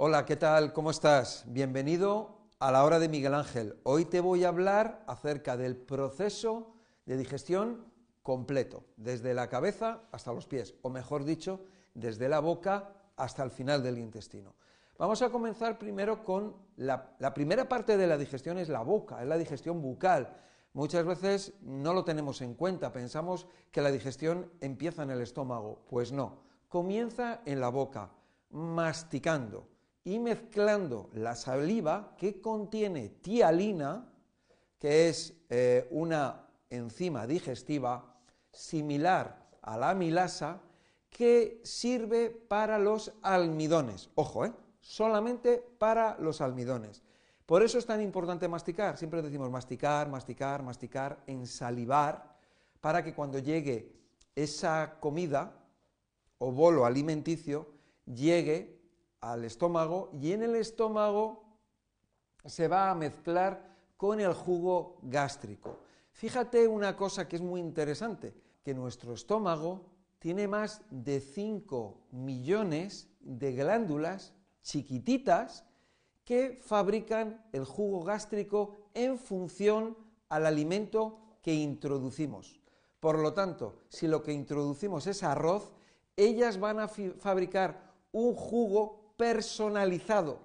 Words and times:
Hola, 0.00 0.24
¿qué 0.24 0.36
tal? 0.36 0.72
¿Cómo 0.72 0.92
estás? 0.92 1.42
Bienvenido 1.48 2.38
a 2.60 2.70
la 2.70 2.84
hora 2.84 3.00
de 3.00 3.08
Miguel 3.08 3.34
Ángel. 3.34 3.80
Hoy 3.82 4.04
te 4.04 4.20
voy 4.20 4.44
a 4.44 4.48
hablar 4.50 5.02
acerca 5.08 5.56
del 5.56 5.76
proceso 5.76 6.72
de 7.04 7.16
digestión 7.16 7.84
completo, 8.22 8.84
desde 8.96 9.34
la 9.34 9.48
cabeza 9.48 10.02
hasta 10.12 10.32
los 10.32 10.46
pies, 10.46 10.76
o 10.82 10.88
mejor 10.88 11.24
dicho, 11.24 11.64
desde 11.94 12.28
la 12.28 12.38
boca 12.38 12.92
hasta 13.16 13.42
el 13.42 13.50
final 13.50 13.82
del 13.82 13.98
intestino. 13.98 14.54
Vamos 14.98 15.20
a 15.20 15.30
comenzar 15.30 15.78
primero 15.80 16.22
con 16.22 16.54
la, 16.76 17.16
la 17.18 17.34
primera 17.34 17.68
parte 17.68 17.96
de 17.96 18.06
la 18.06 18.16
digestión, 18.16 18.56
es 18.58 18.68
la 18.68 18.82
boca, 18.82 19.20
es 19.20 19.26
la 19.26 19.36
digestión 19.36 19.82
bucal. 19.82 20.32
Muchas 20.74 21.04
veces 21.04 21.54
no 21.60 21.92
lo 21.92 22.04
tenemos 22.04 22.40
en 22.40 22.54
cuenta, 22.54 22.92
pensamos 22.92 23.48
que 23.72 23.82
la 23.82 23.90
digestión 23.90 24.48
empieza 24.60 25.02
en 25.02 25.10
el 25.10 25.22
estómago. 25.22 25.84
Pues 25.90 26.12
no, 26.12 26.38
comienza 26.68 27.40
en 27.44 27.58
la 27.58 27.70
boca, 27.70 28.12
masticando 28.50 29.66
y 30.04 30.18
mezclando 30.18 31.10
la 31.12 31.34
saliva 31.34 32.14
que 32.16 32.40
contiene 32.40 33.08
tialina, 33.08 34.10
que 34.78 35.08
es 35.08 35.34
eh, 35.50 35.86
una 35.90 36.46
enzima 36.70 37.26
digestiva 37.26 38.16
similar 38.52 39.48
a 39.62 39.76
la 39.76 39.90
amilasa, 39.90 40.60
que 41.10 41.60
sirve 41.64 42.30
para 42.30 42.78
los 42.78 43.12
almidones. 43.22 44.10
Ojo, 44.14 44.44
¿eh? 44.44 44.52
solamente 44.80 45.58
para 45.78 46.16
los 46.18 46.40
almidones. 46.40 47.02
Por 47.44 47.62
eso 47.62 47.78
es 47.78 47.86
tan 47.86 48.00
importante 48.02 48.46
masticar. 48.46 48.98
Siempre 48.98 49.22
decimos 49.22 49.50
masticar, 49.50 50.08
masticar, 50.08 50.62
masticar, 50.62 51.22
ensalivar, 51.26 52.36
para 52.80 53.02
que 53.02 53.14
cuando 53.14 53.38
llegue 53.38 53.92
esa 54.34 54.98
comida 55.00 55.52
o 56.38 56.52
bolo 56.52 56.84
alimenticio, 56.84 57.66
llegue 58.04 58.77
al 59.20 59.44
estómago 59.44 60.10
y 60.12 60.32
en 60.32 60.42
el 60.42 60.54
estómago 60.56 61.44
se 62.44 62.68
va 62.68 62.90
a 62.90 62.94
mezclar 62.94 63.76
con 63.96 64.20
el 64.20 64.32
jugo 64.32 64.98
gástrico. 65.02 65.78
Fíjate 66.12 66.66
una 66.66 66.96
cosa 66.96 67.28
que 67.28 67.36
es 67.36 67.42
muy 67.42 67.60
interesante, 67.60 68.34
que 68.62 68.74
nuestro 68.74 69.12
estómago 69.12 69.86
tiene 70.18 70.48
más 70.48 70.82
de 70.90 71.20
5 71.20 72.08
millones 72.12 73.08
de 73.20 73.52
glándulas 73.52 74.32
chiquititas 74.62 75.64
que 76.24 76.60
fabrican 76.62 77.44
el 77.52 77.64
jugo 77.64 78.02
gástrico 78.02 78.76
en 78.94 79.18
función 79.18 79.96
al 80.28 80.46
alimento 80.46 81.18
que 81.42 81.54
introducimos. 81.54 82.60
Por 83.00 83.18
lo 83.18 83.32
tanto, 83.32 83.78
si 83.88 84.08
lo 84.08 84.22
que 84.22 84.32
introducimos 84.32 85.06
es 85.06 85.22
arroz, 85.22 85.72
ellas 86.16 86.58
van 86.58 86.80
a 86.80 86.88
fabricar 86.88 87.94
un 88.12 88.34
jugo 88.34 89.07
personalizado 89.18 90.40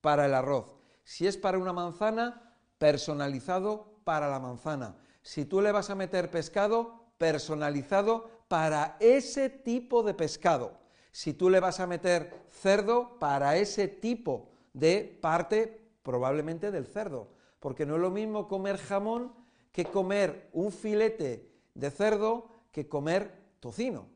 para 0.00 0.26
el 0.26 0.34
arroz. 0.34 0.76
Si 1.02 1.26
es 1.26 1.36
para 1.36 1.58
una 1.58 1.72
manzana, 1.72 2.54
personalizado 2.78 4.00
para 4.04 4.28
la 4.28 4.38
manzana. 4.38 4.96
Si 5.22 5.44
tú 5.44 5.60
le 5.60 5.72
vas 5.72 5.90
a 5.90 5.96
meter 5.96 6.30
pescado, 6.30 7.06
personalizado 7.18 8.30
para 8.46 8.96
ese 9.00 9.50
tipo 9.50 10.04
de 10.04 10.14
pescado. 10.14 10.78
Si 11.10 11.32
tú 11.32 11.50
le 11.50 11.58
vas 11.58 11.80
a 11.80 11.86
meter 11.86 12.46
cerdo, 12.50 13.18
para 13.18 13.56
ese 13.56 13.88
tipo 13.88 14.50
de 14.72 15.18
parte 15.20 15.90
probablemente 16.02 16.70
del 16.70 16.86
cerdo, 16.86 17.32
porque 17.58 17.86
no 17.86 17.96
es 17.96 18.00
lo 18.00 18.10
mismo 18.10 18.46
comer 18.46 18.76
jamón 18.76 19.32
que 19.72 19.86
comer 19.86 20.48
un 20.52 20.70
filete 20.70 21.50
de 21.74 21.90
cerdo 21.90 22.50
que 22.72 22.88
comer 22.88 23.32
tocino. 23.60 24.06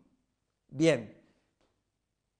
Bien, 0.68 1.21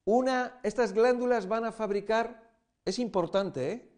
una, 0.05 0.61
estas 0.63 0.93
glándulas 0.93 1.47
van 1.47 1.65
a 1.65 1.73
fabricar, 1.73 2.51
es 2.85 2.99
importante, 2.99 3.73
¿eh? 3.73 3.89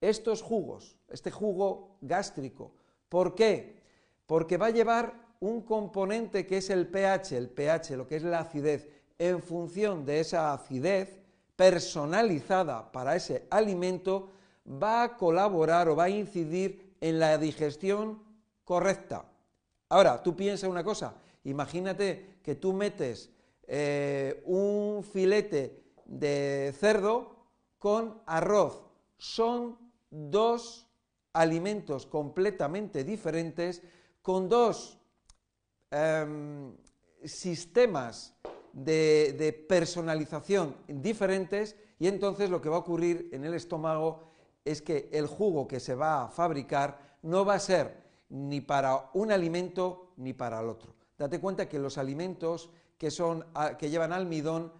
estos 0.00 0.42
jugos, 0.42 0.96
este 1.08 1.30
jugo 1.30 1.96
gástrico. 2.00 2.72
¿Por 3.08 3.34
qué? 3.34 3.82
Porque 4.26 4.56
va 4.56 4.66
a 4.66 4.70
llevar 4.70 5.14
un 5.40 5.62
componente 5.62 6.46
que 6.46 6.58
es 6.58 6.70
el 6.70 6.88
pH, 6.88 7.36
el 7.36 7.48
pH, 7.48 7.96
lo 7.96 8.06
que 8.06 8.16
es 8.16 8.22
la 8.22 8.40
acidez, 8.40 8.88
en 9.18 9.42
función 9.42 10.04
de 10.04 10.20
esa 10.20 10.52
acidez, 10.52 11.20
personalizada 11.56 12.90
para 12.90 13.14
ese 13.14 13.46
alimento 13.50 14.30
va 14.66 15.02
a 15.02 15.16
colaborar 15.16 15.88
o 15.88 15.96
va 15.96 16.04
a 16.04 16.08
incidir 16.08 16.96
en 17.00 17.18
la 17.18 17.38
digestión 17.38 18.22
correcta. 18.64 19.26
Ahora, 19.88 20.22
tú 20.22 20.34
piensa 20.34 20.68
una 20.68 20.82
cosa, 20.82 21.14
imagínate 21.44 22.38
que 22.42 22.54
tú 22.54 22.72
metes 22.72 23.30
eh, 23.66 24.42
un 24.46 25.02
filete 25.02 25.84
de 26.04 26.74
cerdo 26.78 27.36
con 27.78 28.22
arroz. 28.26 28.82
Son 29.18 29.78
dos 30.10 30.86
alimentos 31.32 32.06
completamente 32.06 33.04
diferentes, 33.04 33.82
con 34.22 34.48
dos 34.48 34.98
em, 35.90 36.74
sistemas 37.24 38.34
de, 38.72 39.66
personalización 39.68 40.76
diferentes 40.88 41.76
y 41.98 42.08
entonces 42.08 42.50
lo 42.50 42.60
que 42.60 42.68
va 42.68 42.76
a 42.76 42.80
ocurrir 42.80 43.28
en 43.32 43.44
el 43.44 43.54
estómago 43.54 44.24
es 44.64 44.82
que 44.82 45.08
el 45.12 45.26
jugo 45.26 45.68
que 45.68 45.80
se 45.80 45.94
va 45.94 46.24
a 46.24 46.28
fabricar 46.28 47.18
no 47.22 47.44
va 47.44 47.54
a 47.54 47.58
ser 47.58 48.02
ni 48.30 48.60
para 48.60 49.10
un 49.14 49.30
alimento 49.30 50.12
ni 50.16 50.32
para 50.32 50.60
el 50.60 50.68
otro. 50.68 50.94
Date 51.18 51.40
cuenta 51.40 51.68
que 51.68 51.78
los 51.78 51.98
alimentos 51.98 52.70
que, 52.98 53.10
son, 53.10 53.44
que 53.78 53.90
llevan 53.90 54.12
almidón, 54.12 54.72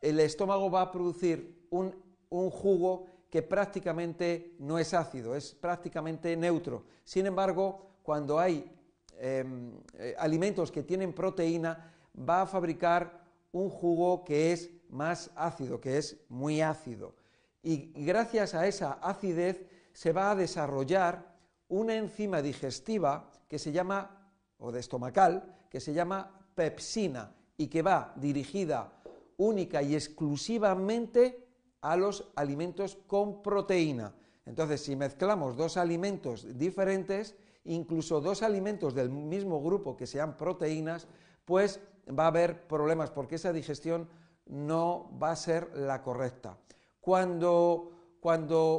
el 0.00 0.18
estómago 0.20 0.70
va 0.70 0.82
a 0.82 0.92
producir 0.92 1.66
un, 1.70 1.94
jugo 2.30 3.06
que 3.30 3.42
prácticamente 3.42 4.56
no 4.58 4.78
es 4.78 4.92
ácido, 4.92 5.36
es 5.36 5.54
prácticamente 5.54 6.36
neutro. 6.36 6.84
Sin 7.04 7.26
embargo, 7.26 7.98
cuando 8.02 8.38
hay 8.38 8.70
em, 9.18 9.72
eh, 9.94 10.14
alimentos 10.18 10.70
que 10.70 10.82
tienen 10.82 11.12
proteína, 11.12 11.92
va 12.16 12.42
a 12.42 12.46
fabricar 12.46 13.22
un 13.52 13.70
jugo 13.70 14.24
que 14.24 14.52
es 14.52 14.70
más 14.90 15.30
ácido, 15.34 15.80
que 15.80 15.98
es 15.98 16.16
muy 16.28 16.60
ácido. 16.60 17.14
Y 17.62 17.92
gracias 18.04 18.54
a 18.54 18.66
esa 18.66 18.94
acidez 18.94 19.64
se 19.92 20.12
va 20.12 20.32
a 20.32 20.36
desarrollar 20.36 21.36
una 21.68 21.94
enzima 21.94 22.42
digestiva 22.42 23.30
que 23.48 23.58
se 23.58 23.72
llama, 23.72 24.28
o 24.58 24.72
de 24.72 24.80
estomacal, 24.80 25.66
que 25.70 25.80
se 25.80 25.94
llama 25.94 26.40
pepsina 26.54 27.32
y 27.56 27.68
que 27.68 27.82
va 27.82 28.12
dirigida 28.16 28.92
única 29.36 29.82
y 29.82 29.94
exclusivamente 29.94 31.46
a 31.80 31.96
los 31.96 32.30
alimentos 32.36 32.96
con 33.06 33.42
proteína. 33.42 34.14
Entonces, 34.46 34.82
si 34.82 34.96
mezclamos 34.96 35.56
dos 35.56 35.76
alimentos 35.76 36.58
diferentes, 36.58 37.36
incluso 37.64 38.20
dos 38.20 38.42
alimentos 38.42 38.94
del 38.94 39.10
mismo 39.10 39.62
grupo 39.62 39.96
que 39.96 40.06
sean 40.06 40.36
proteínas, 40.36 41.06
pues 41.44 41.80
va 42.08 42.24
a 42.24 42.28
haber 42.28 42.66
problemas 42.66 43.10
porque 43.10 43.36
esa 43.36 43.52
digestión 43.52 44.08
no 44.46 45.10
va 45.22 45.30
a 45.30 45.36
ser 45.36 45.76
la 45.76 46.02
correcta. 46.02 46.56
Cuando, 47.00 47.90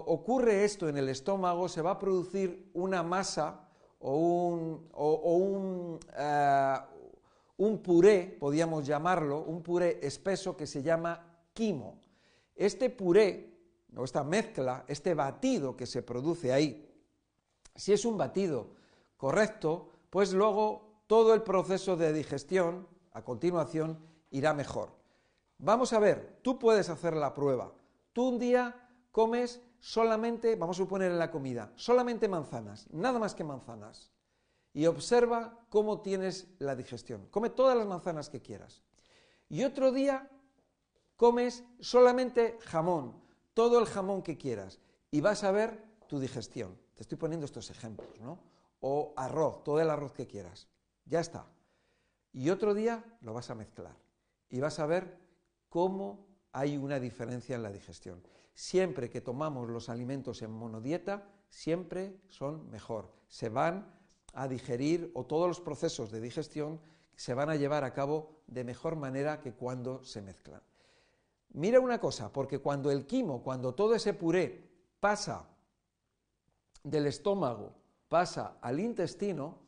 ocurre 0.08 0.64
esto 0.64 0.88
en 0.88 0.98
el 0.98 1.10
estómago, 1.10 1.68
se 1.68 1.82
va 1.82 1.92
a 1.92 2.00
producir 2.00 2.70
una 2.74 3.04
masa 3.04 3.68
o 4.00 4.18
un, 4.18 6.00
eh, 6.18 6.78
un 6.94 7.03
puré, 7.82 8.38
podríamos 8.40 8.86
llamarlo, 8.86 9.44
un 9.44 9.62
puré 9.62 10.00
espeso 10.06 10.58
que 10.58 10.68
se 10.68 10.82
llama 10.82 11.46
quimo. 11.54 12.02
Este 12.56 12.90
puré, 12.90 13.54
o 13.96 14.04
esta 14.04 14.24
mezcla, 14.24 14.86
este 14.88 15.14
batido 15.14 15.76
que 15.76 15.86
se 15.86 16.02
produce 16.02 16.52
ahí, 16.52 16.90
si 17.76 17.94
es 17.94 18.06
un 18.06 18.18
batido 18.18 18.72
correcto, 19.18 19.90
pues 20.10 20.34
luego 20.34 21.04
todo 21.08 21.34
el 21.34 21.42
proceso 21.42 21.96
de 21.96 22.14
digestión 22.14 22.88
a 23.12 23.24
continuación 23.24 24.00
irá 24.30 24.54
mejor. 24.54 24.96
Vamos 25.58 25.94
a 25.94 26.00
ver, 26.00 26.40
tú 26.42 26.60
puedes 26.60 26.90
hacer 26.90 27.16
la 27.16 27.34
prueba. 27.34 27.74
Tú 28.12 28.30
un 28.30 28.40
día 28.40 28.90
comes 29.12 29.62
solamente, 29.80 30.56
vamos 30.56 30.78
a 30.78 30.84
suponer 30.84 31.12
en 31.12 31.20
la 31.20 31.32
comida, 31.32 31.72
solamente 31.76 32.28
manzanas, 32.28 32.88
nada 32.92 33.20
más 33.20 33.34
que 33.34 33.44
manzanas. 33.44 34.12
Y 34.74 34.88
observa 34.88 35.66
cómo 35.70 36.02
tienes 36.02 36.48
la 36.60 36.76
digestión. 36.76 37.28
Come 37.30 37.50
todas 37.50 37.78
las 37.78 37.88
manzanas 37.88 38.30
que 38.30 38.42
quieras. 38.42 38.82
Y 39.50 39.64
otro 39.64 39.92
día 39.92 40.30
comes 41.16 41.64
solamente 41.80 42.58
jamón, 42.62 43.22
todo 43.54 43.80
el 43.80 43.86
jamón 43.86 44.24
que 44.24 44.38
quieras. 44.38 44.80
Y 45.12 45.22
vas 45.22 45.44
a 45.44 45.52
ver 45.52 45.84
tu 46.08 46.20
digestión. 46.20 46.78
Te 46.96 47.04
estoy 47.04 47.18
poniendo 47.18 47.46
estos 47.46 47.70
ejemplos, 47.70 48.20
¿no? 48.20 48.40
O 48.80 49.14
arroz, 49.16 49.64
todo 49.64 49.80
el 49.80 49.90
arroz 49.90 50.14
que 50.14 50.28
quieras. 50.28 50.68
Ya 51.06 51.20
está. 51.20 51.46
Y 52.32 52.50
otro 52.50 52.74
día 52.74 53.04
lo 53.22 53.34
vas 53.34 53.50
a 53.52 53.56
mezclar 53.56 53.96
y 54.50 54.60
vas 54.60 54.80
a 54.80 54.86
ver 54.86 55.20
cómo 55.70 56.28
hay 56.52 56.78
una 56.78 57.00
diferencia 57.00 57.56
en 57.56 57.64
la 57.64 57.72
digestión. 57.72 58.22
Siempre 58.54 59.10
que 59.10 59.22
tomamos 59.22 59.70
los 59.70 59.90
alimentos 59.90 60.44
en 60.44 60.52
monodieta, 60.52 61.28
siempre 61.50 62.22
son 62.30 62.70
mejor. 62.70 63.12
Se 63.28 63.50
van 63.50 63.92
a 64.34 64.48
digerir 64.48 65.12
o 65.14 65.26
todos 65.26 65.48
los 65.48 65.62
procesos 65.62 66.12
de 66.12 66.22
digestión 66.22 66.80
se 67.16 67.34
van 67.34 67.50
a 67.50 67.56
llevar 67.56 67.84
a 67.84 67.94
cabo 67.94 68.42
de 68.48 68.64
mejor 68.64 68.96
manera 68.96 69.40
que 69.40 69.54
cuando 69.54 70.04
se 70.04 70.22
mezclan. 70.22 70.62
Mira 71.54 71.80
una 71.80 72.00
cosa, 72.00 72.34
porque 72.34 72.60
cuando 72.60 72.90
el 72.90 73.06
quimo, 73.06 73.44
cuando 73.44 73.76
todo 73.76 73.94
ese 73.94 74.14
puré 74.14 74.68
pasa 75.00 75.48
del 76.84 77.06
estómago, 77.06 77.74
pasa 78.10 78.58
al 78.62 78.80
intestino, 78.80 79.60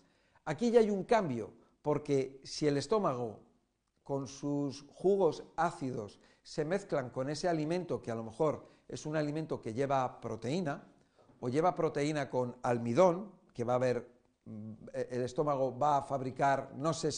aquí 0.46 0.72
ya 0.72 0.80
hay 0.80 0.90
un 0.90 1.04
cambio, 1.04 1.54
porque 1.82 2.42
si 2.44 2.68
el 2.68 2.78
estómago 2.78 3.40
con 4.04 4.28
sus 4.28 4.86
jugos 4.94 5.44
ácidos 5.56 6.20
se 6.42 6.66
mezclan 6.66 7.10
con 7.10 7.30
ese 7.30 7.48
alimento 7.48 8.02
que 8.02 8.12
a 8.12 8.16
lo 8.16 8.24
mejor 8.24 8.68
es 8.88 9.06
un 9.06 9.16
alimento 9.16 9.62
que 9.62 9.74
lleva 9.74 10.20
proteína, 10.22 10.84
o 11.40 11.50
lleva 11.50 11.76
proteína 11.76 12.30
con 12.30 12.56
almidón, 12.62 13.32
que 13.54 13.64
va 13.64 13.74
a 13.74 13.78
haber, 13.78 14.08
el 14.46 15.22
estómago 15.22 15.78
va 15.78 15.98
a 15.98 16.02
fabricar, 16.04 16.72
no 16.76 16.94
sé 16.94 17.10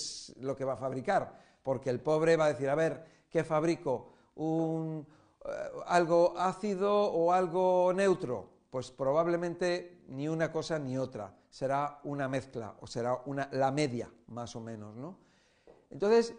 lo 0.41 0.56
que 0.56 0.65
va 0.65 0.74
a 0.74 0.77
fabricar, 0.77 1.33
porque 1.62 1.89
el 1.89 2.00
pobre 2.00 2.38
va 2.38 2.45
a 2.45 2.50
decir, 2.50 2.69
a 2.69 2.75
ver, 2.75 3.25
¿qué 3.29 3.44
fabrico? 3.44 4.13
Un, 4.35 5.06
eh, 5.45 5.50
algo 5.88 6.33
ácido 6.38 6.94
o 6.94 7.33
algo 7.33 7.91
neutro? 7.94 8.50
Pues 8.69 8.91
probablemente 8.91 10.03
ni 10.07 10.27
una 10.27 10.51
cosa 10.51 10.79
ni 10.79 10.97
otra, 10.97 11.35
será 11.50 12.00
una 12.03 12.27
mezcla 12.27 12.75
o 12.79 12.88
será 12.88 13.21
una, 13.25 13.50
la 13.51 13.71
media, 13.71 14.09
más 14.27 14.56
o 14.56 14.62
menos, 14.62 14.95
¿no? 14.95 15.18
Entonces, 15.89 16.33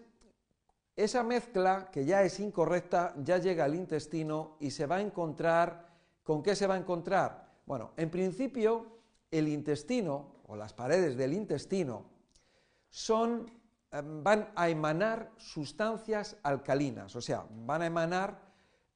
esa 0.97 1.23
mezcla, 1.23 1.91
que 1.91 2.05
ya 2.05 2.23
es 2.23 2.41
incorrecta, 2.41 3.15
ya 3.19 3.39
llega 3.39 3.65
al 3.65 3.75
intestino 3.75 4.57
y 4.61 4.71
se 4.71 4.87
va 4.87 4.97
a 4.97 5.01
encontrar, 5.01 5.87
¿con 6.23 6.43
qué 6.43 6.57
se 6.57 6.67
va 6.67 6.75
a 6.75 6.79
encontrar? 6.79 7.49
Bueno, 7.67 7.93
en 7.97 8.11
principio, 8.11 8.87
el 9.31 9.49
intestino 9.49 10.38
o 10.49 10.57
las 10.57 10.73
paredes 10.73 11.17
del 11.17 11.35
intestino 11.35 12.07
son, 12.89 13.47
em, 13.93 14.23
van 14.25 14.51
a 14.57 14.69
emanar 14.69 15.31
sustancias 15.37 16.37
alcalinas, 16.43 17.15
o 17.15 17.21
sea, 17.21 17.47
van 17.51 17.83
a 17.83 17.87
emanar 17.87 18.41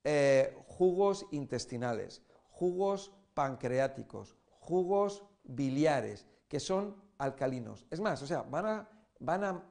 eh, 0.04 0.56
jugos 0.66 1.26
intestinales, 1.30 2.22
jugos 2.50 3.12
pancreáticos, 3.34 4.36
jugos 4.60 5.22
biliares, 5.44 6.26
que 6.48 6.58
son 6.58 6.96
alcalinos. 7.18 7.86
Es 7.90 8.00
más, 8.00 8.20
o 8.22 8.26
sea, 8.26 8.42
van 8.42 8.66
a, 8.66 8.88
van 9.20 9.44
a 9.44 9.62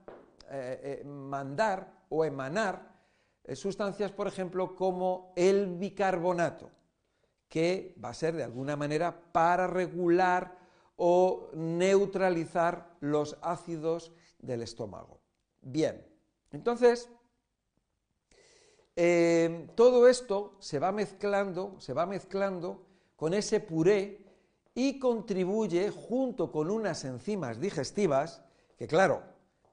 eh, 0.49 1.01
eh, 1.01 1.03
mandar 1.05 2.05
o 2.09 2.23
emanar 2.23 2.91
sustancias, 3.55 4.11
por 4.11 4.27
ejemplo, 4.27 4.75
como 4.75 5.33
el 5.35 5.75
bicarbonato 5.77 6.69
que 7.49 7.95
va 8.01 8.09
a 8.09 8.13
ser 8.13 8.35
de 8.35 8.43
alguna 8.43 8.77
manera 8.77 9.33
para 9.33 9.67
regular 9.67 10.60
o 10.95 11.49
neutralizar 11.53 12.95
los 12.99 13.37
ácidos 13.41 14.11
del 14.39 14.61
estómago. 14.61 15.21
Bien, 15.61 16.05
entonces, 16.51 17.09
eh, 18.95 19.67
todo 19.75 20.07
esto 20.07 20.57
se 20.59 20.79
va 20.79 20.91
mezclando, 20.91 21.75
se 21.79 21.93
va 21.93 22.05
mezclando 22.05 22.85
con 23.15 23.33
ese 23.33 23.59
puré 23.59 24.25
y 24.73 24.99
contribuye 24.99 25.89
junto 25.89 26.51
con 26.51 26.69
unas 26.69 27.03
enzimas 27.05 27.59
digestivas, 27.59 28.43
que 28.77 28.87
claro, 28.87 29.23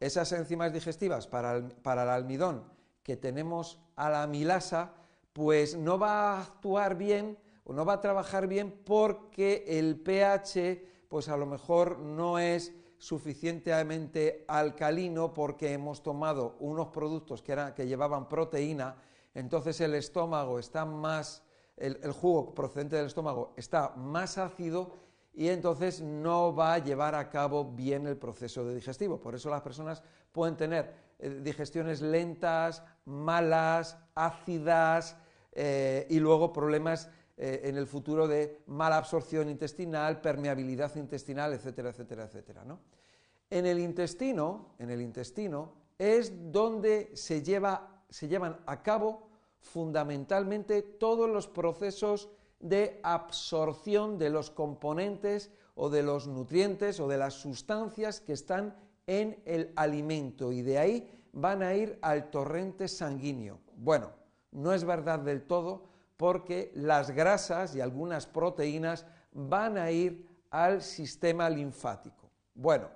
esas 0.01 0.33
enzimas 0.33 0.73
digestivas 0.73 1.27
para 1.27 1.57
el, 1.57 1.65
para 1.65 2.05
el 2.05 2.11
almidón 2.11 2.65
que 3.03 3.17
tenemos 3.17 3.81
a 3.97 4.11
la 4.11 4.23
amilasa, 4.25 4.93
pues 5.33 5.77
no 5.77 5.99
va 5.99 6.35
a 6.35 6.43
actuar 6.43 6.97
bien 6.97 7.39
no 7.73 7.85
va 7.85 7.95
a 7.95 8.01
trabajar 8.01 8.47
bien 8.47 8.73
porque 8.85 9.65
el 9.67 10.01
pH, 10.01 10.85
pues 11.09 11.29
a 11.29 11.37
lo 11.37 11.47
mejor 11.47 11.99
no 11.99 12.39
es 12.39 12.73
suficientemente 12.99 14.45
alcalino 14.49 15.33
porque 15.33 15.73
hemos 15.73 16.03
tomado 16.03 16.57
unos 16.61 16.89
productos 16.89 17.43
que, 17.43 17.57
que 17.75 17.87
llevaban 17.87 18.29
proteína, 18.29 18.97
entonces 19.35 19.81
el 19.81 19.95
estómago 19.95 20.59
está 20.59 20.85
más, 20.85 21.45
el, 21.77 22.13
jugo 22.13 22.55
procedente 22.55 22.97
del 22.97 23.07
estómago 23.07 23.55
está 23.57 23.91
más 23.91 24.37
ácido 24.37 24.97
y 25.33 25.49
entonces 25.49 26.01
no 26.01 26.55
va 26.55 26.75
a 26.75 26.79
llevar 26.79 27.15
a 27.15 27.31
cabo 27.31 27.65
bien 27.65 28.07
el 28.09 28.17
proceso 28.17 28.65
de 28.65 28.75
digestivo. 28.75 29.21
Por 29.21 29.37
eso 29.37 29.49
las 29.49 29.63
personas 29.63 30.03
pueden 30.33 30.57
tener 30.57 30.93
eh, 31.21 31.41
digestiones 31.43 32.01
lentas, 32.01 32.83
malas, 33.05 33.97
ácidas 34.17 35.17
eh, 35.53 36.07
y 36.11 36.19
luego 36.19 36.53
problemas 36.53 37.09
eh, 37.41 37.61
en 37.69 37.77
el 37.77 37.87
futuro 37.87 38.27
de 38.27 38.63
mala 38.67 38.97
absorción 38.97 39.49
intestinal, 39.49 40.21
permeabilidad 40.21 40.97
intestinal, 40.97 41.53
etcétera, 41.53 41.91
etcétera, 41.91 42.25
etcétera. 42.25 42.65
En 43.49 43.65
el 43.65 43.79
intestino, 43.79 44.75
en 44.81 44.91
el 44.91 45.01
intestino 45.01 45.73
es 45.97 46.53
donde 46.53 47.13
se 47.15 47.41
llevan 47.41 48.59
a 48.67 48.83
cabo 48.83 49.29
fundamentalmente 49.61 50.83
todos 50.83 51.31
los 51.31 51.47
procesos 51.47 52.29
de 52.59 52.99
absorción 53.05 54.19
de 54.19 54.31
los 54.31 54.51
componentes 54.51 55.53
o 55.77 55.91
de 55.91 56.03
los 56.03 56.27
nutrientes 56.27 56.99
o 56.99 57.07
de 57.07 57.19
las 57.19 57.35
sustancias 57.35 58.21
que 58.21 58.33
están 58.33 58.77
en 59.07 59.41
el 59.45 59.73
alimento 59.77 60.51
y 60.51 60.63
de 60.63 60.79
ahí 60.79 61.11
van 61.33 61.63
a 61.63 61.75
ir 61.75 61.99
al 62.03 62.31
torrente 62.31 62.89
sanguíneo. 62.89 63.61
Bueno, 63.77 64.11
no 64.51 64.73
es 64.73 64.85
verdad 64.85 65.21
del 65.21 65.43
todo 65.43 65.88
porque 66.19 66.73
las 66.75 67.13
grasas 67.13 67.75
y 67.75 67.81
algunas 67.81 68.27
proteínas 68.27 69.07
van 69.33 69.79
a 69.79 69.91
ir 69.93 70.27
al 70.51 70.83
sistema 70.83 71.49
linfático. 71.49 72.29
Bueno, 72.55 72.91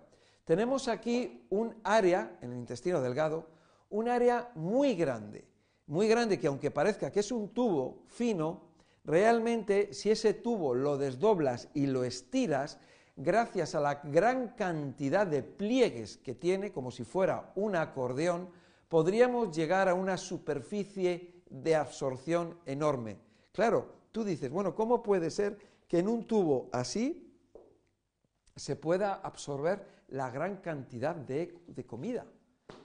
tenemos 0.44 0.88
aquí 0.88 1.46
un 1.48 1.74
área 1.84 2.36
en 2.42 2.50
el 2.50 2.58
intestino 2.58 3.00
delgado, 3.00 3.46
un 3.90 4.08
área 4.08 4.50
muy 4.56 4.96
grande, 4.96 5.46
muy 5.86 6.08
grande 6.08 6.40
que 6.40 6.48
aunque 6.48 6.72
parezca 6.72 7.12
que 7.12 7.20
es 7.20 7.30
un 7.30 7.50
tubo 7.50 8.02
fino, 8.08 8.72
realmente 9.04 9.94
si 9.94 10.10
ese 10.10 10.34
tubo 10.34 10.74
lo 10.74 10.98
desdoblas 10.98 11.68
y 11.74 11.86
lo 11.86 12.02
estiras, 12.02 12.80
gracias 13.14 13.76
a 13.76 13.80
la 13.80 14.00
gran 14.02 14.48
cantidad 14.48 15.28
de 15.28 15.44
pliegues 15.44 16.16
que 16.16 16.34
tiene, 16.34 16.72
como 16.72 16.90
si 16.90 17.04
fuera 17.04 17.52
un 17.54 17.76
acordeón, 17.76 18.50
podríamos 18.88 19.54
llegar 19.54 19.88
a 19.88 19.94
una 19.94 20.16
superficie 20.16 21.31
de 21.52 21.76
absorción 21.76 22.58
enorme. 22.64 23.18
Claro, 23.52 23.92
tú 24.10 24.24
dices, 24.24 24.50
bueno, 24.50 24.74
¿cómo 24.74 25.02
puede 25.02 25.30
ser 25.30 25.58
que 25.86 25.98
en 25.98 26.08
un 26.08 26.26
tubo 26.26 26.70
así 26.72 27.30
se 28.56 28.76
pueda 28.76 29.14
absorber 29.14 29.86
la 30.08 30.30
gran 30.30 30.56
cantidad 30.56 31.14
de, 31.14 31.54
comida 31.86 32.26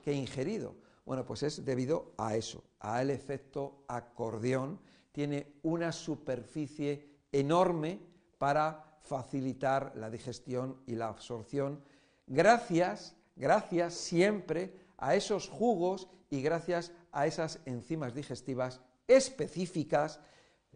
que 0.04 0.12
he 0.12 0.16
ingerido? 0.16 0.76
Bueno, 1.06 1.26
pues 1.26 1.44
es 1.44 1.64
debido 1.64 2.14
a 2.18 2.36
eso, 2.36 2.64
al 2.80 3.10
efecto 3.10 3.86
acordeón. 3.88 4.80
Tiene 5.14 5.56
una 5.64 5.94
superficie 5.94 7.22
enorme 7.32 8.00
para 8.38 9.00
facilitar 9.02 9.94
la 9.96 10.10
digestión 10.10 10.82
y 10.86 10.96
la 10.96 11.08
absorción, 11.08 11.82
gracias, 12.28 13.16
gracias 13.38 13.94
siempre 13.94 14.87
a 14.98 15.16
esos 15.16 15.48
jugos 15.48 16.08
y 16.30 16.42
gracias 16.42 16.92
a 17.12 17.28
esas 17.28 17.60
enzimas 17.66 18.14
digestivas 18.14 18.82
específicas, 19.08 20.20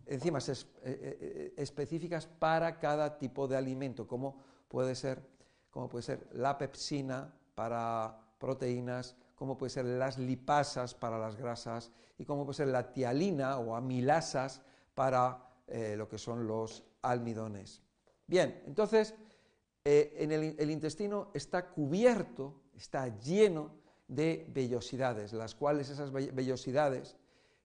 enzimas 0.06 0.48
eh, 0.50 0.66
eh, 0.84 1.54
específicas 1.58 2.26
para 2.26 2.80
cada 2.80 3.18
tipo 3.18 3.48
de 3.48 3.58
alimento, 3.58 4.08
como 4.08 4.42
puede 4.68 4.96
ser, 4.96 5.22
como 5.70 5.90
puede 5.90 6.04
ser 6.04 6.28
la 6.34 6.58
pepsina 6.58 7.34
para 7.56 8.18
proteínas, 8.40 9.16
como 9.36 9.58
puede 9.58 9.72
ser 9.72 9.86
las 9.86 10.18
lipasas 10.18 10.94
para 10.94 11.18
las 11.18 11.36
grasas 11.36 11.92
y 12.18 12.26
como 12.26 12.46
puede 12.46 12.58
ser 12.58 12.68
la 12.68 12.94
tialina 12.94 13.58
o 13.58 13.76
amilasas 13.76 14.62
para 14.94 15.50
eh, 15.68 15.96
lo 15.98 16.08
que 16.08 16.18
son 16.18 16.48
los 16.48 16.84
almidones. 17.02 17.82
Bien, 18.28 18.62
entonces 18.66 19.16
en 19.84 20.32
el 20.32 20.70
intestino 20.70 21.32
está 21.34 21.72
cubierto, 21.72 22.62
está 22.76 23.08
lleno 23.18 23.72
de 24.12 24.46
vellosidades, 24.50 25.32
las 25.32 25.56
cuales 25.56 25.90
esas 25.90 26.12
vellosidades 26.12 27.16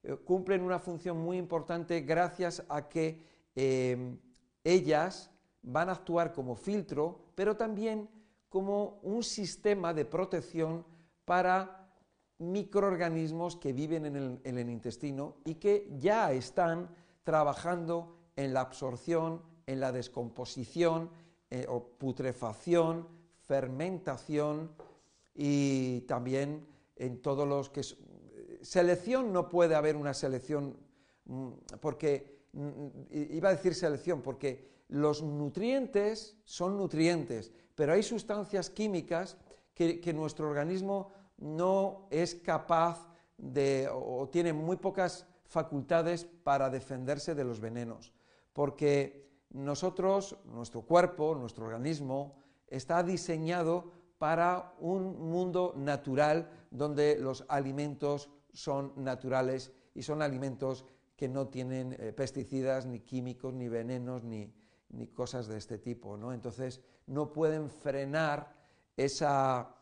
eh, 0.04 0.14
cumplen 0.24 0.62
una 0.62 0.78
función 0.78 1.18
muy 1.18 1.38
importante 1.38 2.02
gracias 2.02 2.62
a 2.68 2.88
que 2.88 3.20
em, 3.56 4.16
ellas 4.62 5.28
van 5.62 5.88
a 5.88 5.92
actuar 5.92 6.32
como 6.32 6.54
filtro, 6.54 7.32
pero 7.34 7.56
también 7.56 8.08
como 8.48 9.00
un 9.02 9.24
sistema 9.24 9.92
de 9.92 10.04
protección 10.04 10.86
para 11.24 11.90
microorganismos 12.38 13.56
que 13.56 13.72
viven 13.72 14.06
en 14.06 14.40
el, 14.44 14.70
intestino 14.70 15.38
y 15.44 15.56
que 15.56 15.90
ya 15.98 16.30
están 16.30 16.88
trabajando 17.24 18.18
en 18.36 18.54
la 18.54 18.60
absorción, 18.60 19.42
en 19.66 19.80
la 19.80 19.90
descomposición 19.90 21.10
eh, 21.50 21.66
o 21.68 21.82
putrefacción, 21.82 23.08
fermentación 23.48 24.70
y 25.36 26.00
también 26.02 26.66
en 26.96 27.20
todos 27.20 27.46
los 27.46 27.68
que 27.68 27.82
selección 28.62 29.32
no 29.32 29.48
puede 29.48 29.74
haber 29.74 29.96
una 29.96 30.14
selección, 30.14 30.76
mm, 31.26 31.48
porque, 31.80 32.40
mm, 32.52 32.86
iba 33.10 33.50
a 33.50 33.54
decir 33.54 33.74
selección, 33.74 34.22
porque 34.22 34.76
los 34.88 35.22
nutrientes 35.22 36.36
son 36.44 36.76
nutrientes, 36.76 37.52
pero 37.74 37.92
hay 37.92 38.02
sustancias 38.02 38.70
químicas 38.70 39.36
que, 39.74 40.12
nuestro 40.14 40.48
organismo 40.48 41.12
no 41.36 42.08
es 42.10 42.34
capaz 42.34 43.10
de, 43.36 43.88
o 43.92 44.26
tiene 44.30 44.54
muy 44.54 44.76
pocas 44.76 45.26
facultades 45.44 46.24
para 46.24 46.70
defenderse 46.70 47.34
de 47.34 47.44
los 47.44 47.60
venenos, 47.60 48.14
porque 48.54 49.28
nosotros, 49.50 50.38
nuestro 50.46 50.80
cuerpo, 50.82 51.34
nuestro 51.34 51.66
organismo, 51.66 52.36
está 52.68 53.02
diseñado 53.02 53.92
para 54.18 54.75
un 54.80 55.30
mundo 55.30 55.75
natural 55.76 56.50
donde 56.70 57.18
los 57.18 57.44
alimentos 57.49 58.30
son 58.52 58.92
naturales 58.96 59.73
y 59.94 60.02
son 60.02 60.23
alimentos 60.23 60.87
que 61.16 61.28
no 61.28 61.49
tienen 61.49 61.96
eh, 61.99 62.12
pesticidas, 62.12 62.87
ni 62.87 63.00
químicos, 63.00 63.52
ni 63.54 63.68
venenos, 63.68 64.23
ni, 64.25 64.52
cosas 65.14 65.46
de 65.46 65.58
este 65.58 65.78
tipo. 65.78 66.16
¿no? 66.16 66.32
Entonces, 66.32 66.80
no 67.06 67.32
pueden 67.32 67.68
frenar 67.70 68.54
esa, 68.96 69.75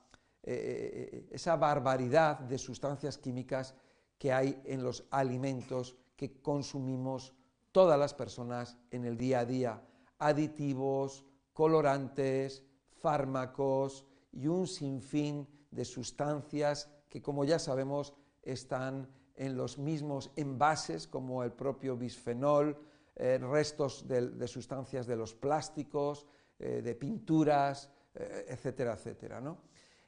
eh, 0.42 1.10
eh, 1.12 1.28
esa 1.30 1.56
barbaridad 1.56 2.40
de 2.40 2.58
sustancias 2.58 3.18
químicas 3.18 3.74
que 4.18 4.32
hay 4.32 4.60
en 4.64 4.82
los 4.82 5.04
alimentos 5.10 5.96
que 6.16 6.40
consumimos 6.40 7.34
todas 7.72 7.98
las 7.98 8.14
personas 8.14 8.76
en 8.90 9.04
el 9.04 9.16
día 9.16 9.40
a 9.40 9.44
día. 9.44 9.82
Aditivos, 10.18 11.24
colorantes, 11.52 12.64
fármacos 13.00 14.04
y 14.34 14.46
un 14.46 14.66
sinfín 14.66 15.48
de 15.70 15.84
sustancias 15.84 16.90
que, 17.08 17.22
como 17.22 17.44
ya 17.44 17.58
sabemos, 17.58 18.14
están 18.42 19.08
en 19.36 19.56
los 19.56 19.78
mismos 19.78 20.30
envases, 20.36 21.06
como 21.06 21.42
el 21.42 21.52
propio 21.52 21.96
bisfenol, 21.96 22.78
eh, 23.16 23.38
restos 23.38 24.06
de, 24.06 24.48
sustancias 24.48 25.06
de 25.06 25.16
los 25.16 25.34
plásticos, 25.34 26.26
eh, 26.58 26.82
de 26.82 26.94
pinturas, 26.94 27.90
eh, 28.14 28.46
etcétera, 28.48 28.94
etcétera. 28.94 29.42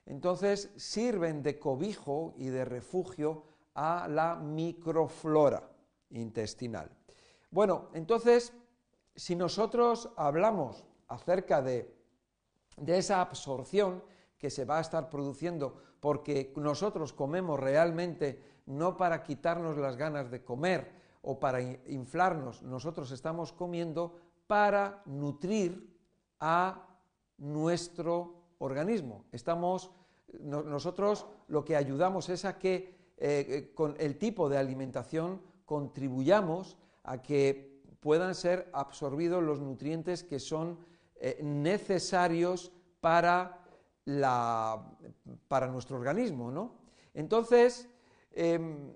Entonces 0.07 0.71
sirven 0.77 1.43
de 1.43 1.59
cobijo 1.59 2.35
y 2.37 2.49
de 2.49 2.65
refugio 2.65 3.45
a 3.75 4.09
la 4.09 4.37
microflora 4.37 5.69
intestinal. 6.11 6.91
Bueno, 7.51 7.91
entonces, 7.95 8.53
si 9.15 9.35
nosotros 9.35 10.11
hablamos 10.17 10.85
acerca 11.09 11.63
de, 11.63 11.95
de 12.77 12.99
esa 12.99 13.21
absorción 13.21 14.03
que 14.39 14.51
se 14.51 14.65
va 14.65 14.79
a 14.79 14.83
estar 14.83 15.09
produciendo 15.09 15.77
porque 16.01 16.53
nosotros 16.57 17.13
comemos 17.13 17.59
realmente 17.59 18.43
no 18.67 18.97
para 18.97 19.23
quitarnos 19.23 19.77
las 19.77 19.97
ganas 19.97 20.31
de 20.31 20.45
comer 20.45 20.93
o 21.23 21.41
para 21.41 21.61
inflarnos, 21.61 22.63
nosotros 22.63 23.11
estamos 23.11 23.53
comiendo 23.53 24.15
para 24.47 25.03
nutrir 25.07 25.93
a 26.39 26.87
nuestro 27.39 28.35
organismo. 28.59 29.25
Estamos, 29.33 29.91
nosotros 30.41 31.27
lo 31.49 31.65
que 31.65 31.77
ayudamos 31.77 32.29
es 32.29 32.45
a 32.45 32.59
que 32.59 32.97
eh, 33.19 33.47
eh, 33.49 33.73
con 33.75 33.97
el 33.99 34.19
tipo 34.19 34.49
de 34.49 34.59
alimentación 34.59 35.41
contribuyamos 35.65 36.77
a 37.03 37.23
que 37.23 37.83
puedan 38.01 38.35
ser 38.35 38.69
absorbidos 38.73 39.43
los 39.43 39.61
nutrientes 39.61 40.23
que 40.23 40.39
son 40.39 40.79
eh, 41.17 41.41
necesarios 41.43 42.73
para, 43.01 43.66
para 44.07 45.67
nuestro 45.69 45.97
organismo. 45.97 46.51
¿no? 46.51 46.75
Entonces, 47.15 47.89
Em, 48.39 48.93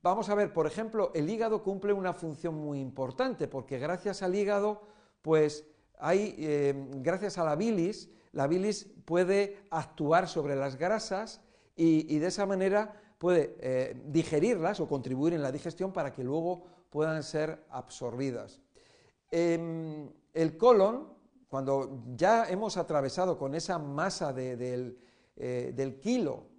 vamos 0.00 0.28
a 0.28 0.34
ver, 0.36 0.52
por 0.52 0.64
ejemplo, 0.64 1.10
el 1.12 1.28
hígado 1.28 1.60
cumple 1.60 1.92
una 1.92 2.14
función 2.14 2.54
muy 2.54 2.78
importante 2.78 3.48
porque 3.48 3.80
gracias 3.80 4.22
al 4.22 4.32
hígado, 4.32 4.82
pues 5.22 5.66
hay, 5.98 6.36
em, 6.38 7.02
gracias 7.02 7.36
a 7.36 7.44
la 7.44 7.56
bilis, 7.56 8.08
la 8.30 8.46
bilis 8.46 8.88
puede 9.04 9.58
actuar 9.70 10.28
sobre 10.28 10.54
las 10.54 10.76
grasas 10.76 11.40
y, 11.74 12.16
de 12.20 12.28
esa 12.28 12.46
manera 12.46 12.94
puede 13.18 13.56
eh, 13.58 14.00
digerirlas 14.06 14.78
o 14.78 14.86
contribuir 14.86 15.34
en 15.34 15.42
la 15.42 15.50
digestión 15.50 15.92
para 15.92 16.12
que 16.12 16.22
luego 16.22 16.62
puedan 16.90 17.24
ser 17.24 17.64
absorbidas. 17.70 18.60
Em, 19.32 20.08
el 20.32 20.56
colon, 20.56 21.08
cuando 21.50 22.04
ya 22.16 22.48
hemos 22.48 22.78
atravesado 22.78 23.36
con 23.36 23.54
esa 23.54 23.78
masa 23.78 24.32
del, 24.32 24.98
eh, 25.36 25.72
del 25.76 26.00
kilo 26.00 26.50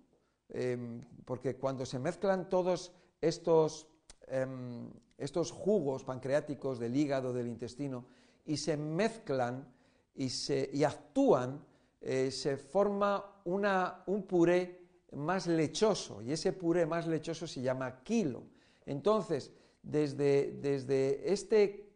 Em, 0.53 1.01
porque 1.24 1.55
cuando 1.55 1.86
se 1.86 1.98
mezclan 1.98 2.50
todos 2.50 2.91
estos, 3.21 3.88
em, 4.27 4.89
estos 5.17 5.51
jugos 5.51 6.03
pancreáticos 6.03 6.77
del 6.77 6.95
hígado, 6.95 7.31
del 7.31 7.48
intestino, 7.48 8.05
y 8.45 8.57
se 8.57 8.75
mezclan 8.75 9.71
y, 10.13 10.29
se, 10.29 10.69
y 10.74 10.83
actúan, 10.83 11.63
eh, 12.01 12.31
se 12.31 12.57
forma 12.57 13.41
una, 13.45 14.03
un 14.07 14.24
puré 14.24 14.81
más 15.13 15.48
lechoso, 15.48 16.21
y 16.21 16.33
ese 16.33 16.51
puré 16.51 16.86
más 16.86 17.07
lechoso 17.07 17.48
se 17.48 17.62
llama 17.62 18.03
kilo. 18.03 18.43
Entonces, 18.86 19.53
desde, 19.81 20.60
desde, 20.62 21.31
este, 21.31 21.93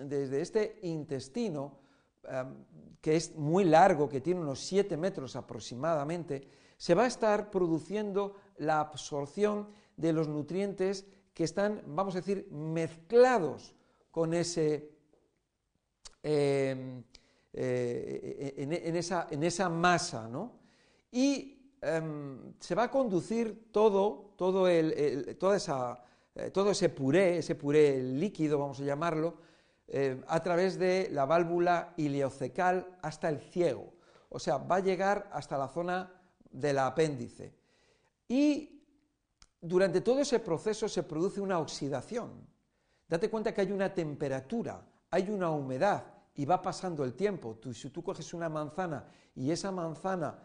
desde 0.00 0.40
este 0.40 0.78
intestino, 0.82 1.78
que 3.00 3.16
es 3.16 3.34
muy 3.36 3.64
largo, 3.64 4.08
que 4.08 4.20
tiene 4.20 4.40
unos 4.40 4.60
7 4.60 4.96
metros 4.96 5.36
aproximadamente, 5.36 6.48
se 6.76 6.94
va 6.94 7.04
a 7.04 7.06
estar 7.06 7.50
produciendo 7.50 8.36
la 8.56 8.80
absorción 8.80 9.68
de 9.96 10.12
los 10.12 10.28
nutrientes 10.28 11.06
que 11.32 11.44
están, 11.44 11.82
vamos 11.86 12.14
a 12.14 12.20
decir, 12.20 12.48
mezclados 12.50 13.74
con 14.10 14.34
ese, 14.34 14.90
em, 16.22 17.02
eh, 17.52 18.54
en, 18.56 18.96
esa, 19.44 19.68
masa, 19.68 20.28
¿no? 20.28 20.60
Y 21.10 21.72
em, 21.82 22.54
se 22.60 22.74
va 22.74 22.84
a 22.84 22.90
conducir 22.90 23.70
todo, 23.72 24.32
todo, 24.36 24.66
toda 25.38 25.56
esa, 25.56 26.02
eh, 26.34 26.50
todo 26.50 26.70
ese 26.70 26.88
puré, 26.88 27.38
ese 27.38 27.54
puré 27.54 28.02
líquido, 28.02 28.58
vamos 28.58 28.80
a 28.80 28.84
llamarlo, 28.84 29.36
eh, 29.86 30.22
a 30.28 30.42
través 30.42 30.78
de 30.78 31.08
la 31.12 31.26
válvula 31.26 31.94
ileocecal 31.96 32.98
hasta 33.02 33.28
el 33.28 33.40
ciego. 33.40 33.94
O 34.28 34.38
sea, 34.38 34.58
va 34.58 34.76
a 34.76 34.80
llegar 34.80 35.28
hasta 35.32 35.58
la 35.58 35.68
zona 35.68 36.12
del 36.50 36.78
apéndice. 36.78 37.54
Y 38.28 38.82
durante 39.60 40.00
todo 40.00 40.20
ese 40.20 40.40
proceso 40.40 40.88
se 40.88 41.02
produce 41.02 41.40
una 41.40 41.58
oxidación. 41.58 42.46
Date 43.08 43.30
cuenta 43.30 43.52
que 43.52 43.60
hay 43.60 43.72
una 43.72 43.92
temperatura, 43.92 44.84
hay 45.10 45.30
una 45.30 45.50
humedad 45.50 46.04
y 46.34 46.44
va 46.44 46.60
pasando 46.60 47.04
el 47.04 47.14
tiempo. 47.14 47.56
Tú, 47.56 47.72
si 47.72 47.90
tú 47.90 48.02
coges 48.02 48.34
una 48.34 48.48
manzana 48.48 49.06
y 49.34 49.50
esa 49.50 49.70
manzana 49.70 50.38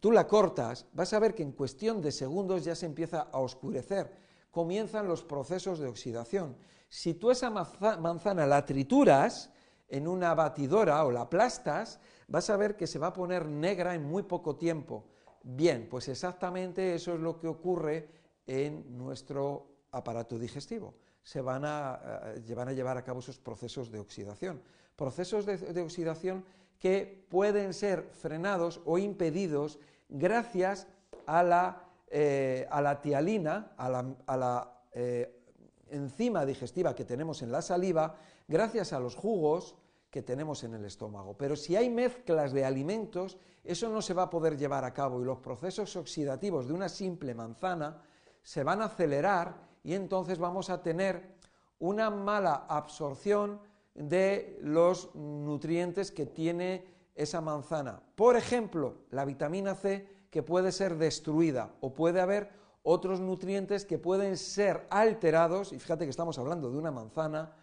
tú 0.00 0.10
la 0.10 0.26
cortas, 0.26 0.86
vas 0.92 1.12
a 1.12 1.18
ver 1.18 1.34
que 1.34 1.42
en 1.42 1.52
cuestión 1.52 2.00
de 2.00 2.12
segundos 2.12 2.64
ya 2.64 2.74
se 2.74 2.86
empieza 2.86 3.28
a 3.32 3.38
oscurecer. 3.38 4.10
Comienzan 4.50 5.08
los 5.08 5.24
procesos 5.24 5.78
de 5.78 5.88
oxidación. 5.88 6.56
Si 6.94 7.14
tú 7.14 7.32
esa 7.32 7.50
manzana 7.50 8.46
la 8.46 8.64
trituras 8.64 9.50
en 9.88 10.06
una 10.06 10.32
batidora 10.32 11.04
o 11.04 11.10
la 11.10 11.22
aplastas, 11.22 11.98
vas 12.28 12.48
a 12.50 12.56
ver 12.56 12.76
que 12.76 12.86
se 12.86 13.00
va 13.00 13.08
a 13.08 13.12
poner 13.12 13.46
negra 13.46 13.96
en 13.96 14.04
muy 14.04 14.22
poco 14.22 14.54
tiempo. 14.54 15.04
Bien, 15.42 15.88
pues 15.90 16.06
exactamente 16.06 16.94
eso 16.94 17.14
es 17.14 17.18
lo 17.18 17.36
que 17.36 17.48
ocurre 17.48 18.08
en 18.46 18.96
nuestro 18.96 19.86
aparato 19.90 20.38
digestivo. 20.38 20.94
Se 21.24 21.40
van 21.40 21.64
a, 21.64 22.32
eh, 22.36 22.54
a 22.56 22.72
llevar 22.72 22.96
a 22.96 23.02
cabo 23.02 23.18
esos 23.18 23.40
procesos 23.40 23.90
de 23.90 23.98
oxidación. 23.98 24.62
Procesos 24.94 25.46
de, 25.46 25.82
oxidación 25.82 26.44
que 26.78 27.26
pueden 27.28 27.74
ser 27.74 28.08
frenados 28.12 28.80
o 28.84 28.98
impedidos 28.98 29.80
gracias 30.08 30.86
a 31.26 31.42
la, 31.42 31.88
eh, 32.06 32.68
tialina, 33.02 33.72
a 33.76 34.36
la, 34.36 34.80
eh, 34.92 35.43
enzima 35.90 36.44
digestiva 36.46 36.94
que 36.94 37.04
tenemos 37.04 37.42
en 37.42 37.52
la 37.52 37.62
saliva, 37.62 38.16
gracias 38.48 38.92
a 38.92 39.00
los 39.00 39.14
jugos, 39.14 39.76
que 40.14 40.22
tenemos 40.22 40.62
en 40.62 40.74
el 40.74 40.84
estómago. 40.84 41.36
Pero 41.36 41.56
si 41.56 41.74
hay 41.74 41.90
mezclas 41.90 42.52
de 42.52 42.64
alimentos, 42.64 43.36
eso 43.64 43.88
no 43.88 44.00
se 44.00 44.14
va 44.14 44.22
a 44.22 44.30
poder 44.30 44.56
llevar 44.56 44.84
a 44.84 44.94
cabo 44.94 45.20
y 45.20 45.24
los 45.24 45.38
procesos 45.38 45.96
oxidativos 45.96 46.68
de 46.68 46.72
una 46.72 46.88
simple 46.88 47.34
manzana 47.34 48.00
se 48.40 48.62
van 48.62 48.80
a 48.80 48.84
acelerar 48.84 49.56
y 49.82 49.94
entonces 49.94 50.38
vamos 50.38 50.70
a 50.70 50.82
tener 50.82 51.34
una 51.80 52.10
mala 52.10 52.66
absorción 52.68 53.58
de 53.92 54.56
los 54.62 55.12
nutrientes 55.16 56.12
que 56.12 56.26
tiene 56.26 56.86
esa 57.16 57.40
manzana. 57.40 58.00
Por 58.14 58.36
ejemplo, 58.36 58.98
la 59.10 59.24
vitamina 59.24 59.74
C 59.74 60.08
que 60.30 60.44
puede 60.44 60.70
ser 60.70 60.96
destruida 60.96 61.74
o 61.80 61.92
puede 61.92 62.20
haber 62.20 62.50
otros 62.84 63.18
nutrientes 63.18 63.86
que 63.86 63.98
pueden 63.98 64.36
ser 64.36 64.86
alterados, 64.90 65.72
y 65.72 65.78
fíjate 65.78 66.04
que 66.04 66.10
estamos 66.10 66.38
hablando 66.38 66.70
de 66.70 66.76
una 66.76 66.90
manzana, 66.90 67.56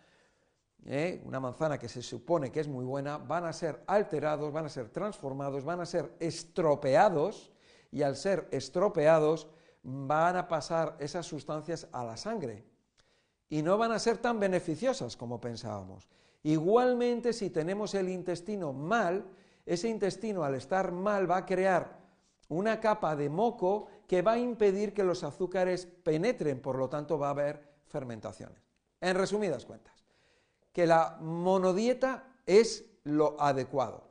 ¿eh? 0.83 1.21
una 1.25 1.39
manzana 1.39 1.77
que 1.77 1.87
se 1.87 2.01
supone 2.01 2.51
que 2.51 2.59
es 2.59 2.67
muy 2.67 2.83
buena, 2.83 3.19
van 3.19 3.45
a 3.45 3.53
ser 3.53 3.83
alterados, 3.85 4.51
van 4.51 4.65
a 4.65 4.69
ser 4.69 4.89
transformados, 4.89 5.63
van 5.63 5.79
a 5.79 5.85
ser 5.85 6.11
estropeados 6.19 7.51
y 7.91 8.01
al 8.01 8.15
ser 8.15 8.47
estropeados 8.51 9.47
van 9.83 10.37
a 10.37 10.47
pasar 10.47 10.97
esas 10.99 11.27
sustancias 11.27 11.87
a 11.91 12.03
la 12.03 12.17
sangre 12.17 12.65
y 13.47 13.61
no 13.61 13.77
van 13.77 13.91
a 13.91 13.99
ser 13.99 14.17
tan 14.17 14.39
beneficiosas 14.39 15.15
como 15.15 15.39
pensábamos. 15.39 16.09
Igualmente, 16.41 17.31
si 17.31 17.51
tenemos 17.51 17.93
el 17.93 18.09
intestino 18.09 18.73
mal, 18.73 19.25
ese 19.67 19.87
intestino 19.87 20.43
al 20.43 20.55
estar 20.55 20.91
mal 20.91 21.29
va 21.29 21.37
a 21.37 21.45
crear 21.45 22.01
una 22.51 22.79
capa 22.79 23.15
de 23.15 23.29
moco 23.29 23.87
que 24.11 24.21
va 24.21 24.33
a 24.33 24.37
impedir 24.37 24.93
que 24.93 25.05
los 25.05 25.23
azúcares 25.23 25.85
penetren, 25.85 26.59
por 26.59 26.77
lo 26.77 26.89
tanto 26.89 27.17
va 27.17 27.27
a 27.27 27.29
haber 27.29 27.63
fermentaciones. 27.87 28.61
En 28.99 29.15
resumidas 29.15 29.63
cuentas, 29.63 30.03
que 30.73 30.85
la 30.85 31.17
monodieta 31.21 32.27
es 32.45 32.83
lo 33.05 33.39
adecuado. 33.39 34.03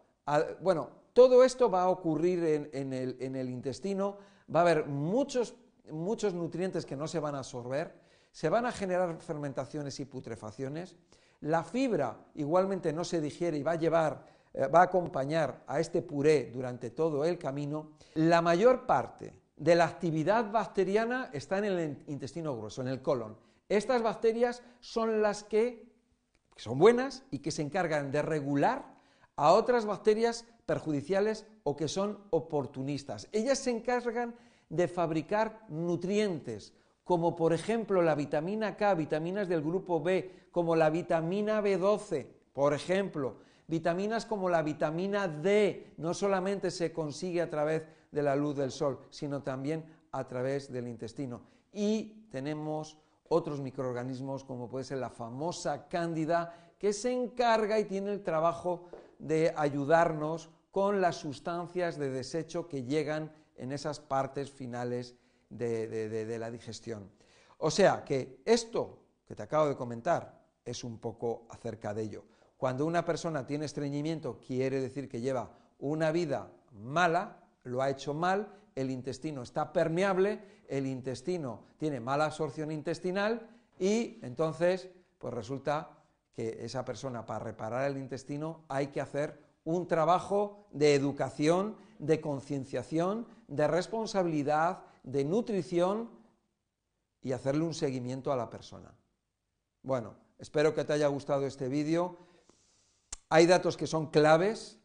Bueno, 0.63 0.89
todo 1.13 1.45
esto 1.45 1.71
va 1.71 1.83
a 1.83 1.91
ocurrir 1.91 2.71
en, 2.73 2.95
el, 2.95 3.51
intestino, 3.51 4.17
va 4.49 4.61
a 4.61 4.63
haber 4.63 4.87
muchos, 4.87 5.55
muchos 5.91 6.33
nutrientes 6.33 6.87
que 6.87 6.97
no 6.97 7.07
se 7.07 7.21
van 7.21 7.35
a 7.35 7.41
absorber, 7.41 8.01
se 8.33 8.49
van 8.49 8.65
a 8.65 8.73
generar 8.73 9.21
fermentaciones 9.21 10.01
y 10.01 10.07
putrefacciones, 10.07 10.97
la 11.41 11.63
fibra 11.63 12.17
igualmente 12.37 12.91
no 12.95 13.05
se 13.05 13.21
digiere 13.21 13.59
y 13.59 13.63
va 13.63 13.73
a 13.73 13.79
llevar, 13.79 14.25
eh, 14.55 14.67
va 14.67 14.81
a 14.81 14.85
acompañar 14.85 15.63
a 15.67 15.79
este 15.79 16.01
puré 16.01 16.51
durante 16.51 16.89
todo 16.89 17.23
el 17.27 17.37
camino. 17.37 17.91
La 18.15 18.41
mayor 18.41 18.87
parte 18.87 19.35
de 19.61 19.75
la 19.75 19.85
actividad 19.85 20.51
bacteriana 20.51 21.29
está 21.35 21.59
en 21.59 21.65
el 21.65 22.05
intestino 22.07 22.57
grueso, 22.57 22.81
en 22.81 22.89
el 22.89 23.03
colon. 23.03 23.37
Estas 23.69 24.03
bacterias 24.03 24.63
son 24.81 25.21
las 25.21 25.45
que 25.45 25.87
son 26.57 26.79
buenas 26.79 27.25
y 27.31 27.41
que 27.41 27.51
se 27.51 27.61
encargan 27.61 28.11
de 28.11 28.23
regular 28.23 28.87
a 29.37 29.53
otras 29.53 29.85
bacterias 29.85 30.47
perjudiciales 30.65 31.47
o 31.63 31.77
que 31.77 31.89
son 31.89 32.19
oportunistas. 32.31 33.29
Ellas 33.33 33.59
se 33.59 33.71
encargan 33.71 34.35
de 34.71 34.89
fabricar 34.89 35.67
nutrientes, 35.69 36.73
como 37.05 37.37
por 37.37 37.53
ejemplo 37.53 38.01
la 38.01 38.15
vitamina 38.15 38.79
K, 38.79 38.95
vitaminas 38.95 39.47
del 39.47 39.61
grupo 39.61 40.03
B, 40.03 40.49
como 40.53 40.75
la 40.75 40.89
vitamina 40.89 41.61
B12, 41.61 42.27
por 42.55 42.73
ejemplo, 42.73 43.37
vitaminas 43.71 44.27
como 44.27 44.51
la 44.51 44.63
vitamina 44.63 45.29
D, 45.29 45.95
no 45.97 46.13
solamente 46.13 46.71
se 46.71 46.93
consigue 46.93 47.41
a 47.41 47.49
través 47.49 47.87
de 48.11 48.23
la 48.23 48.37
luz 48.37 48.57
del 48.57 48.73
sol, 48.73 48.99
sino 49.09 49.43
también 49.43 49.85
a 50.13 50.27
través 50.27 50.71
del 50.71 50.89
intestino. 50.89 51.41
Y 51.73 52.27
tenemos 52.31 52.99
otros 53.29 53.61
microorganismos 53.61 54.43
como 54.43 54.69
puede 54.69 54.85
ser 54.85 54.99
la 54.99 55.09
famosa 55.09 55.87
cándida, 55.89 56.73
que 56.79 56.93
se 56.93 57.13
encarga 57.13 57.79
y 57.79 57.85
tiene 57.85 58.11
el 58.11 58.23
trabajo 58.23 58.89
de 59.19 59.55
ayudarnos 59.57 60.51
con 60.73 61.01
las 61.01 61.17
sustancias 61.17 61.97
de 61.99 62.11
desecho 62.11 62.67
que 62.67 62.85
llegan 62.85 63.31
en 63.57 63.71
esas 63.71 64.01
partes 64.01 64.51
finales 64.51 65.15
de, 65.49 66.37
la 66.39 66.51
digestión. 66.51 67.11
O 67.59 67.71
sea 67.71 68.05
que 68.05 68.41
esto 68.45 68.99
que 69.27 69.35
te 69.35 69.43
acabo 69.43 69.69
de 69.69 69.77
comentar 69.77 70.41
es 70.65 70.83
un 70.83 70.99
poco 70.99 71.47
acerca 71.51 71.93
de 71.93 72.03
ello. 72.03 72.25
Cuando 72.61 72.85
una 72.85 73.07
persona 73.07 73.47
tiene 73.47 73.65
estreñimiento, 73.65 74.39
quiere 74.47 74.83
decir 74.83 75.09
que 75.09 75.23
lleva 75.23 75.49
una 75.79 76.13
vida 76.13 76.53
mala, 76.73 77.39
lo 77.65 77.81
ha 77.81 77.89
hecho 77.89 78.13
mal, 78.13 78.53
el 78.75 78.91
intestino 78.91 79.41
está 79.41 79.73
permeable, 79.73 80.43
el 80.69 80.87
intestino 80.87 81.63
tiene 81.79 82.01
mala 82.01 82.27
absorción 82.27 82.71
intestinal 82.71 83.49
y 83.79 84.19
entonces 84.21 84.91
pues 85.17 85.33
resulta 85.33 85.89
que 86.35 86.59
esa 86.63 86.85
persona 86.85 87.25
para 87.25 87.47
reparar 87.47 87.91
el 87.91 87.97
intestino 87.97 88.61
hay 88.69 88.89
que 88.89 89.01
hacer 89.01 89.41
un 89.65 89.89
trabajo 89.89 90.67
de 90.71 90.95
educación, 90.95 91.77
de 91.99 92.21
concienciación, 92.21 93.27
de 93.49 93.69
responsabilidad, 93.69 94.83
de 95.03 95.25
nutrición 95.25 96.11
y 97.23 97.33
hacerle 97.33 97.65
un 97.65 97.73
seguimiento 97.73 98.31
a 98.31 98.37
la 98.37 98.51
persona. 98.51 98.93
Bueno, 99.83 100.15
espero 100.39 100.75
que 100.75 100.85
te 100.85 100.93
haya 100.93 101.09
gustado 101.09 101.47
este 101.47 101.67
vídeo. 101.67 102.29
Hay 103.33 103.47
datos 103.47 103.77
que 103.77 103.87
son 103.87 104.09
claves, 104.09 104.81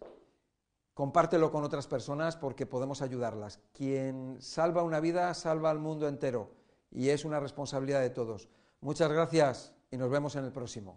compártelo 0.94 1.52
con 1.52 1.64
otras 1.64 1.88
personas 1.88 2.38
porque 2.38 2.68
podemos 2.68 3.02
ayudarlas. 3.02 3.60
Quien 3.74 4.38
salva 4.40 4.84
una 4.84 5.00
vida, 5.00 5.34
salva 5.34 5.72
al 5.72 5.80
mundo 5.80 6.08
entero 6.08 6.52
y 6.92 7.10
es 7.10 7.26
una 7.26 7.40
responsabilidad 7.40 8.02
de 8.02 8.12
todos. 8.12 8.48
Muchas 8.82 9.12
gracias 9.12 9.74
y 9.90 9.98
nos 9.98 10.12
vemos 10.12 10.36
en 10.36 10.46
el 10.46 10.52
próximo. 10.52 10.94